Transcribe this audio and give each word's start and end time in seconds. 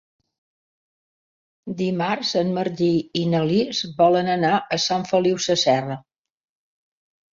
Dimarts 1.81 2.31
en 2.41 2.49
Martí 2.57 2.89
i 3.21 3.25
na 3.35 3.41
Lis 3.51 3.83
volen 4.03 4.33
anar 4.37 4.55
a 4.79 4.81
Sant 4.89 5.09
Feliu 5.13 5.41
Sasserra. 5.49 5.99